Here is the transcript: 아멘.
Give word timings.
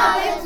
아멘. 0.00 0.39